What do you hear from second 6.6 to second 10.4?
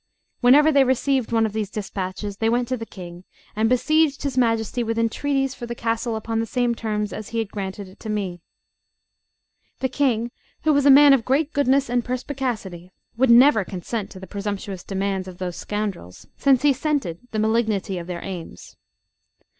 terms as he had granted it to me. The King,